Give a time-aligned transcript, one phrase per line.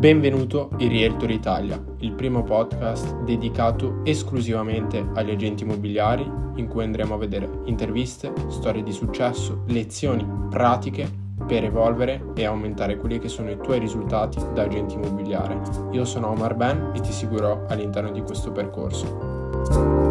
[0.00, 6.22] Benvenuto in Realtor Italia, il primo podcast dedicato esclusivamente agli agenti immobiliari
[6.54, 11.06] in cui andremo a vedere interviste, storie di successo, lezioni pratiche
[11.46, 15.60] per evolvere e aumentare quelli che sono i tuoi risultati da agente immobiliare.
[15.90, 20.09] Io sono Omar Ben e ti seguirò all'interno di questo percorso.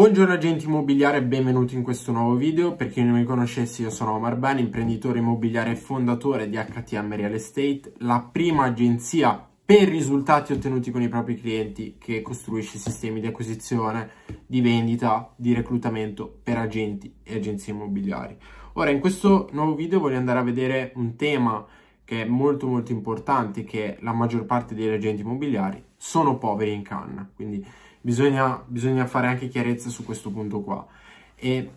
[0.00, 2.74] Buongiorno agenti immobiliari e benvenuti in questo nuovo video.
[2.74, 7.16] Per chi non mi conoscesse io sono Omar Ben, imprenditore immobiliare e fondatore di HTM
[7.16, 13.20] Real Estate, la prima agenzia per risultati ottenuti con i propri clienti che costruisce sistemi
[13.20, 14.08] di acquisizione,
[14.46, 18.38] di vendita, di reclutamento per agenti e agenzie immobiliari.
[18.72, 21.62] Ora in questo nuovo video voglio andare a vedere un tema
[22.06, 26.82] che è molto molto importante che la maggior parte degli agenti immobiliari sono poveri in
[26.82, 27.62] canna, quindi
[28.00, 30.86] bisogna, bisogna fare anche chiarezza su questo punto qua.
[31.34, 31.70] E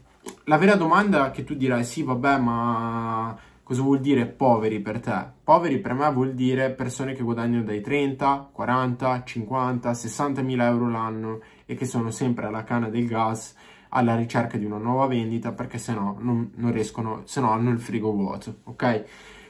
[0.46, 5.26] la vera domanda che tu dirai, sì, vabbè, ma cosa vuol dire poveri per te?
[5.44, 10.90] Poveri per me vuol dire persone che guadagnano dai 30, 40, 50, 60 mila euro
[10.90, 13.56] l'anno e che sono sempre alla canna del gas
[13.96, 17.70] alla ricerca di una nuova vendita perché se no non, non riescono, se no hanno
[17.70, 19.06] il frigo vuoto, ok?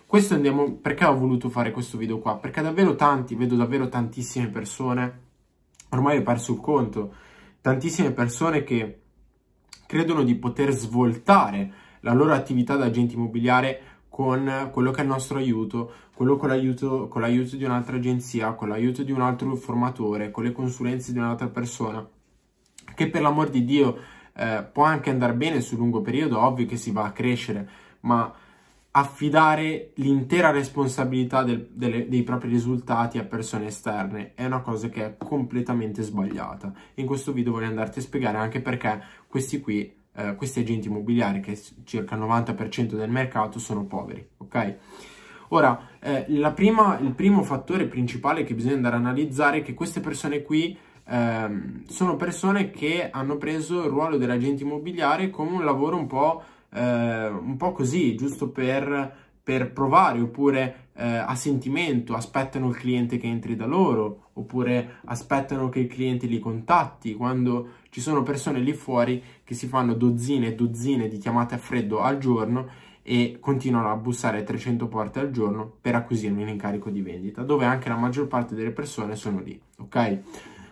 [0.06, 2.36] Questo andiamo, perché ho voluto fare questo video qua?
[2.36, 5.22] Perché davvero tanti, vedo davvero tantissime persone
[5.96, 7.14] ormai ho perso il conto,
[7.62, 9.00] tantissime persone che
[9.86, 15.10] credono di poter svoltare la loro attività da agente immobiliare con quello che è il
[15.10, 19.56] nostro aiuto, quello con l'aiuto, con l'aiuto di un'altra agenzia, con l'aiuto di un altro
[19.56, 22.08] formatore, con le consulenze di un'altra persona,
[22.94, 23.98] che per l'amor di Dio
[24.36, 27.68] eh, può anche andare bene sul lungo periodo, ovvio che si va a crescere,
[28.02, 28.32] ma
[28.96, 35.04] affidare l'intera responsabilità del, delle, dei propri risultati a persone esterne è una cosa che
[35.06, 36.72] è completamente sbagliata.
[36.96, 41.40] In questo video voglio andarti a spiegare anche perché questi qui, eh, questi agenti immobiliari,
[41.40, 44.76] che circa il 90% del mercato, sono poveri, ok?
[45.50, 50.02] Ora, eh, prima, il primo fattore principale che bisogna andare a analizzare è che queste
[50.02, 55.98] persone qui ehm, sono persone che hanno preso il ruolo dell'agente immobiliare come un lavoro
[55.98, 62.70] un po' eh, un po' così, giusto per, per provare, oppure eh, a sentimento, aspettano
[62.70, 68.02] il cliente che entri da loro, oppure aspettano che il cliente li contatti, quando ci
[68.02, 72.18] sono persone lì fuori che si fanno dozzine e dozzine di chiamate a freddo al
[72.18, 72.68] giorno
[73.04, 77.66] e continuano a bussare 300 porte al giorno per acquisire un incarico di vendita, dove
[77.66, 80.20] anche la maggior parte delle persone sono lì, ok?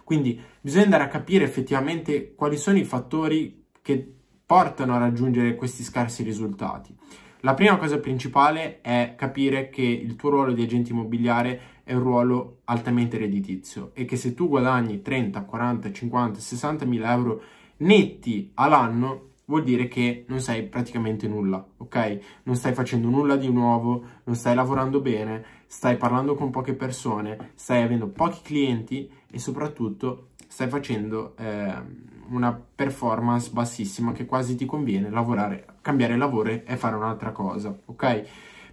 [0.03, 4.15] Quindi bisogna andare a capire effettivamente quali sono i fattori che
[4.51, 6.93] portano a raggiungere questi scarsi risultati.
[7.39, 12.01] La prima cosa principale è capire che il tuo ruolo di agente immobiliare è un
[12.01, 17.41] ruolo altamente redditizio e che se tu guadagni 30, 40, 50, 60 mila euro
[17.77, 22.19] netti all'anno vuol dire che non sai praticamente nulla, ok?
[22.43, 27.51] Non stai facendo nulla di nuovo, non stai lavorando bene, stai parlando con poche persone,
[27.55, 34.65] stai avendo pochi clienti e soprattutto stai facendo eh, una performance bassissima che quasi ti
[34.65, 38.23] conviene lavorare, cambiare lavoro e fare un'altra cosa, ok?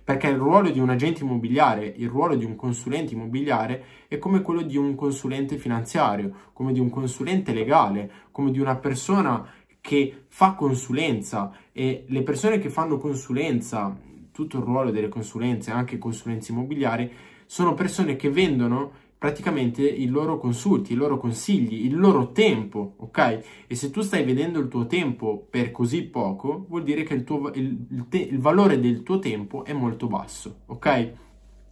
[0.05, 4.41] Perché il ruolo di un agente immobiliare, il ruolo di un consulente immobiliare è come
[4.41, 9.47] quello di un consulente finanziario, come di un consulente legale, come di una persona
[9.81, 13.95] che fa consulenza e le persone che fanno consulenza,
[14.33, 17.13] tutto il ruolo delle consulenze, anche consulenze immobiliari,
[17.45, 23.65] sono persone che vendono praticamente i loro consulti, i loro consigli, il loro tempo, ok?
[23.67, 27.25] E se tu stai vedendo il tuo tempo per così poco, vuol dire che il,
[27.25, 31.13] tuo, il, il, te, il valore del tuo tempo è molto basso, ok?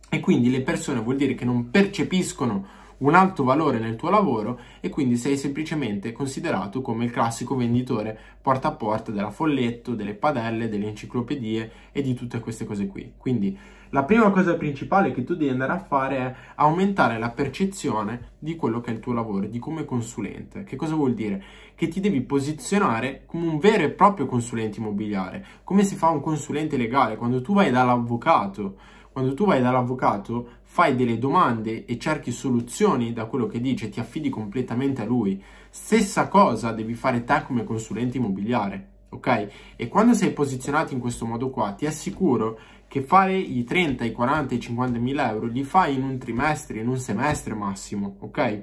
[0.09, 2.67] E quindi le persone vuol dire che non percepiscono
[2.99, 8.19] un alto valore nel tuo lavoro e quindi sei semplicemente considerato come il classico venditore
[8.41, 13.13] porta a porta della folletto, delle padelle, delle enciclopedie e di tutte queste cose qui.
[13.17, 13.59] Quindi
[13.91, 18.57] la prima cosa principale che tu devi andare a fare è aumentare la percezione di
[18.57, 20.65] quello che è il tuo lavoro, di come consulente.
[20.65, 21.43] Che cosa vuol dire?
[21.75, 26.21] Che ti devi posizionare come un vero e proprio consulente immobiliare, come si fa un
[26.21, 28.77] consulente legale quando tu vai dall'avvocato
[29.17, 33.99] quando tu vai dall'avvocato, fai delle domande e cerchi soluzioni da quello che dice, ti
[33.99, 35.43] affidi completamente a lui.
[35.71, 39.49] Stessa cosa devi fare te come consulente immobiliare, ok?
[39.75, 42.59] E quando sei posizionato in questo modo qua, ti assicuro
[42.89, 46.81] che fare i 30, i 40, i 50 mila euro li fai in un trimestre,
[46.81, 48.63] in un semestre massimo, ok?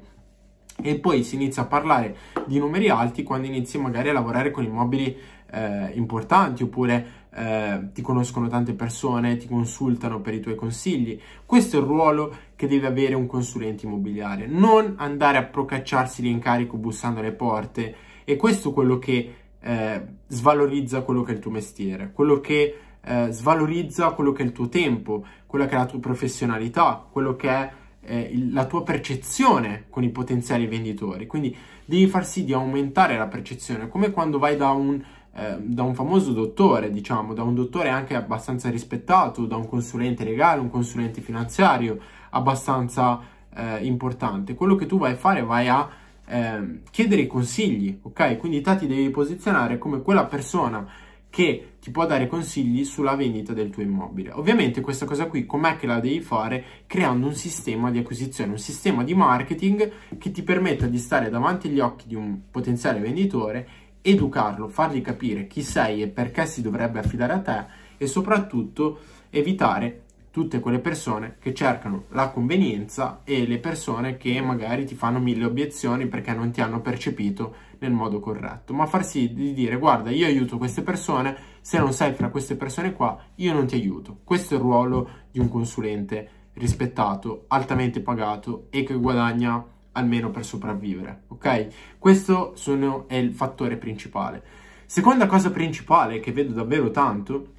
[0.83, 2.15] E poi si inizia a parlare
[2.45, 5.17] di numeri alti quando inizi magari a lavorare con immobili
[5.49, 11.19] eh, importanti oppure eh, ti conoscono tante persone, ti consultano per i tuoi consigli.
[11.45, 16.77] Questo è il ruolo che deve avere un consulente immobiliare, non andare a procacciarsi l'incarico
[16.77, 21.51] bussando alle porte e questo è quello che eh, svalorizza quello che è il tuo
[21.51, 25.85] mestiere, quello che eh, svalorizza quello che è il tuo tempo, quella che è la
[25.85, 27.71] tua professionalità, quello che è
[28.05, 31.25] eh, la tua percezione con i potenziali venditori.
[31.25, 35.01] Quindi devi far sì di aumentare la percezione, come quando vai da un,
[35.35, 40.23] eh, da un famoso dottore, diciamo, da un dottore anche abbastanza rispettato, da un consulente
[40.23, 41.99] legale, un consulente finanziario
[42.29, 43.19] abbastanza
[43.55, 44.53] eh, importante.
[44.53, 45.89] Quello che tu vai a fare, vai a
[46.25, 48.37] eh, chiedere consigli, ok?
[48.37, 50.87] Quindi te ti devi posizionare come quella persona
[51.29, 54.29] che ti può dare consigli sulla vendita del tuo immobile.
[54.33, 56.63] Ovviamente questa cosa qui com'è che la devi fare?
[56.85, 61.69] Creando un sistema di acquisizione, un sistema di marketing che ti permetta di stare davanti
[61.69, 63.67] agli occhi di un potenziale venditore,
[64.03, 67.65] educarlo, fargli capire chi sei e perché si dovrebbe affidare a te
[67.97, 74.83] e soprattutto evitare tutte quelle persone che cercano la convenienza e le persone che magari
[74.83, 79.31] ti fanno mille obiezioni perché non ti hanno percepito nel modo corretto, ma far sì
[79.31, 83.53] di dire guarda io aiuto queste persone, se non sei fra queste persone qua io
[83.53, 84.21] non ti aiuto.
[84.23, 90.45] Questo è il ruolo di un consulente rispettato, altamente pagato e che guadagna almeno per
[90.45, 91.67] sopravvivere, ok?
[91.97, 94.43] Questo sono, è il fattore principale.
[94.85, 97.51] Seconda cosa principale che vedo davvero tanto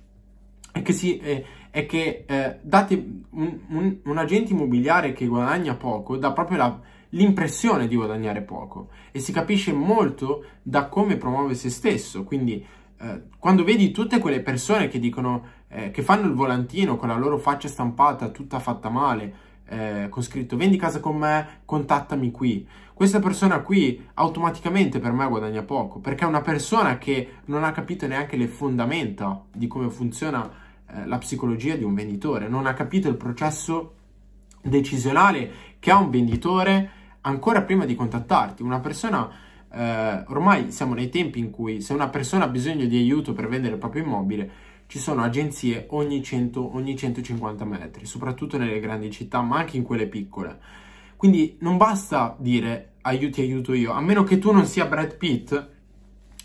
[0.71, 2.61] è che, si, è, è che eh,
[3.31, 8.91] un, un, un, agente immobiliare che guadagna poco dà proprio la, l'impressione di guadagnare poco
[9.11, 12.25] e si capisce molto da come promuove se stesso.
[12.25, 12.65] Quindi
[12.99, 17.17] eh, quando vedi tutte quelle persone che dicono eh, che fanno il volantino con la
[17.17, 19.35] loro faccia stampata tutta fatta male,
[19.67, 22.67] eh, con scritto vendi casa con me, contattami qui.
[22.93, 27.73] Questa persona qui automaticamente per me guadagna poco perché è una persona che non ha
[27.73, 30.49] capito neanche le fondamenta di come funziona
[30.87, 33.95] eh, la psicologia di un venditore, non ha capito il processo
[34.63, 36.91] decisionale che ha un venditore
[37.23, 38.63] ancora prima di contattarti.
[38.63, 39.31] Una persona,
[39.73, 43.49] eh, ormai siamo nei tempi in cui se una persona ha bisogno di aiuto per
[43.49, 44.51] vendere il proprio immobile,
[44.87, 49.83] ci sono agenzie ogni 100, ogni 150 metri, soprattutto nelle grandi città, ma anche in
[49.83, 50.59] quelle piccole.
[51.17, 55.69] Quindi non basta dire aiuti, aiuto io, a meno che tu non sia Brad Pitt,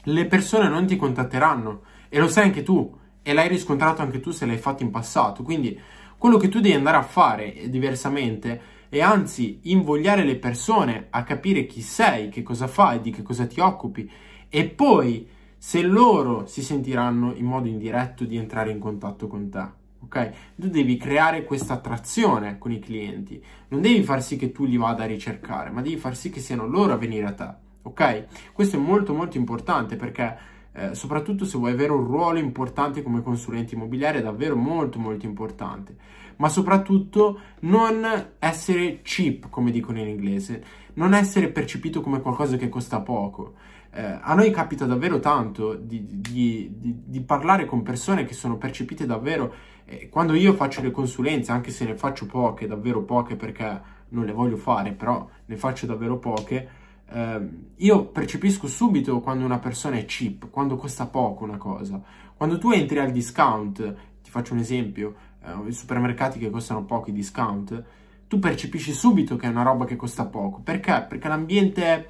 [0.04, 4.32] le persone non ti contatteranno e lo sai anche tu e l'hai riscontrato anche tu
[4.32, 5.44] se l'hai fatto in passato.
[5.44, 5.80] Quindi
[6.18, 11.66] quello che tu devi andare a fare diversamente è anzi invogliare le persone a capire
[11.66, 14.10] chi sei, che cosa fai, di che cosa ti occupi
[14.50, 15.28] e poi
[15.60, 19.78] se loro si sentiranno in modo indiretto di entrare in contatto con te.
[20.02, 20.32] Ok?
[20.56, 23.44] Tu devi creare questa attrazione con i clienti.
[23.68, 26.40] Non devi far sì che tu li vada a ricercare, ma devi far sì che
[26.40, 27.54] siano loro a venire a te.
[27.82, 28.52] Ok?
[28.54, 30.38] Questo è molto molto importante perché
[30.72, 35.26] eh, soprattutto se vuoi avere un ruolo importante come consulente immobiliare, è davvero molto molto
[35.26, 35.96] importante.
[36.40, 38.06] Ma soprattutto non
[38.40, 40.64] essere cheap, come dicono in inglese,
[40.94, 43.56] non essere percepito come qualcosa che costa poco.
[43.92, 48.58] Eh, a noi capita davvero tanto di, di, di, di, parlare con persone che sono
[48.58, 49.54] percepite davvero.
[49.86, 54.26] Eh, quando io faccio le consulenze, anche se ne faccio poche, davvero poche perché non
[54.26, 56.78] le voglio fare, però ne faccio davvero poche
[57.12, 62.02] eh, io percepisco subito quando una persona è cheap, quando costa poco una cosa.
[62.36, 67.14] Quando tu entri al discount, ti faccio un esempio, eh, supermercati che costano poco, i
[67.14, 67.84] discount,
[68.28, 70.62] tu percepisci subito che è una roba che costa poco.
[70.62, 71.06] Perché?
[71.08, 72.10] Perché l'ambiente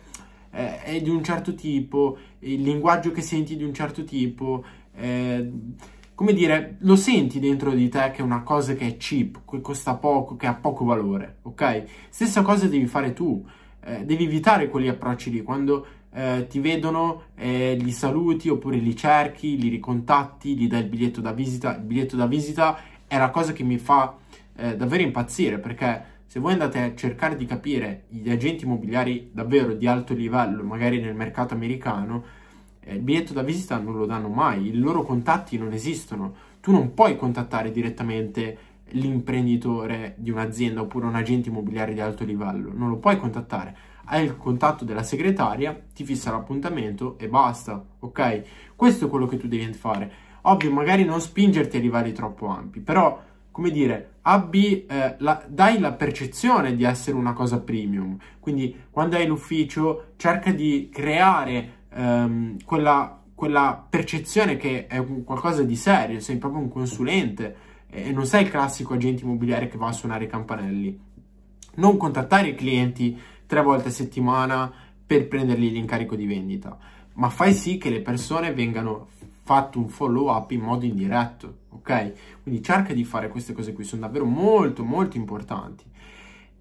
[0.51, 4.63] eh, è di un certo tipo, il linguaggio che senti è di un certo tipo,
[4.95, 5.51] eh,
[6.13, 9.61] come dire, lo senti dentro di te che è una cosa che è cheap, che
[9.61, 11.83] costa poco, che ha poco valore, ok?
[12.09, 13.45] Stessa cosa devi fare tu
[13.81, 18.95] eh, devi evitare quegli approcci lì, quando eh, ti vedono, eh, li saluti oppure li
[18.95, 21.75] cerchi, li ricontatti, gli dai il biglietto da visita.
[21.75, 22.77] Il biglietto da visita
[23.09, 24.15] è la cosa che mi fa
[24.55, 29.73] eh, davvero impazzire perché se voi andate a cercare di capire gli agenti immobiliari davvero
[29.73, 32.23] di alto livello, magari nel mercato americano,
[32.81, 36.35] eh, il biglietto da visita non lo danno mai, i loro contatti non esistono.
[36.61, 38.57] Tu non puoi contattare direttamente
[38.89, 43.75] l'imprenditore di un'azienda oppure un agente immobiliare di alto livello, non lo puoi contattare.
[44.05, 48.41] Hai il contatto della segretaria, ti fissa l'appuntamento e basta, ok?
[48.75, 50.11] Questo è quello che tu devi fare.
[50.43, 55.79] Ovvio, magari non spingerti a livelli troppo ampi, però, come dire, abbi, eh, la, dai
[55.79, 58.17] la percezione di essere una cosa premium.
[58.39, 65.75] Quindi, quando hai l'ufficio, cerca di creare ehm, quella, quella percezione che è qualcosa di
[65.75, 69.93] serio, sei proprio un consulente e non sei il classico agente immobiliare che va a
[69.93, 70.99] suonare i campanelli.
[71.75, 74.71] Non contattare i clienti tre volte a settimana
[75.05, 76.77] per prendergli l'incarico di vendita,
[77.13, 79.07] ma fai sì che le persone vengano
[79.49, 82.41] fatto un follow up in modo indiretto, ok?
[82.43, 85.85] Quindi cerca di fare queste cose qui, sono davvero molto molto importanti.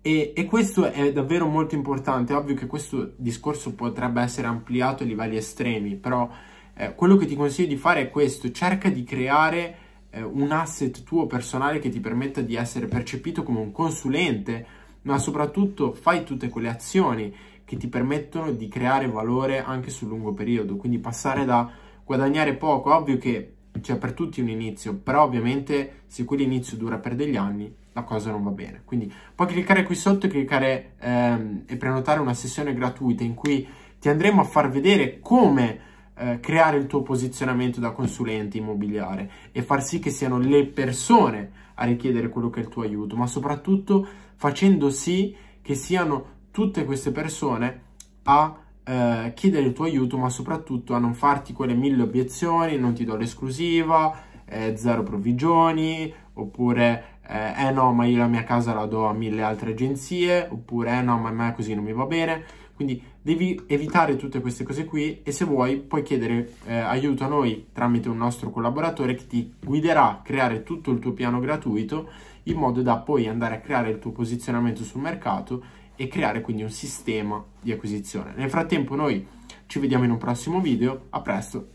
[0.01, 2.33] E, e, questo è davvero molto importante.
[2.33, 6.31] Ovvio che questo discorso potrebbe essere ampliato a livelli estremi, però
[6.75, 9.77] eh, quello che ti consiglio di fare è questo: cerca di creare
[10.09, 14.67] eh, un asset tuo personale che ti permetta di essere percepito come un consulente,
[15.03, 17.35] ma soprattutto fai tutte quelle azioni
[17.67, 21.71] che ti permettono di creare valore anche sul lungo periodo, quindi passare da
[22.09, 27.15] guadagnare poco, ovvio che c'è per tutti un inizio, però ovviamente se quell'inizio dura per
[27.15, 28.81] degli anni la cosa non va bene.
[28.87, 33.69] Quindi puoi cliccare qui sotto e cliccare ehm, e prenotare una sessione gratuita in cui
[34.01, 35.81] ti andremo a far vedere come
[36.15, 41.51] eh, creare il tuo posizionamento da consulente immobiliare e far sì che siano le persone
[41.75, 46.87] a richiedere quello che è il tuo aiuto, ma soprattutto facendo sì che siano tutte
[46.87, 47.83] queste persone
[48.23, 52.95] a eh, chiedere il tuo aiuto, ma soprattutto a non farti quelle mille obiezioni, non
[52.95, 54.17] ti do l'esclusiva,
[54.47, 59.13] eh, zero provvigioni, oppure eh, eh, no, ma io la mia casa la do a
[59.13, 62.45] mille altre agenzie, oppure eh no, ma a me così non mi va bene.
[62.75, 67.27] Quindi devi evitare tutte queste cose qui e se vuoi puoi chiedere eh, aiuto a
[67.27, 72.09] noi tramite un nostro collaboratore che ti guiderà a creare tutto il tuo piano gratuito
[72.45, 75.61] in modo da poi andare a creare il tuo posizionamento sul mercato
[76.01, 78.33] e creare quindi un sistema di acquisizione.
[78.37, 79.27] Nel frattempo noi
[79.67, 81.71] ci vediamo in un prossimo video, a presto!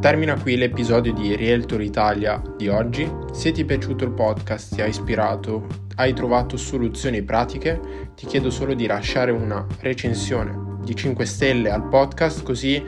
[0.00, 3.10] Termina qui l'episodio di Realtor Italia di oggi.
[3.32, 5.66] Se ti è piaciuto il podcast, ti ha ispirato,
[5.96, 11.88] hai trovato soluzioni pratiche, ti chiedo solo di lasciare una recensione di 5 stelle al
[11.88, 12.80] podcast così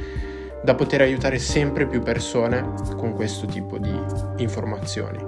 [0.63, 3.95] da poter aiutare sempre più persone con questo tipo di
[4.37, 5.25] informazioni.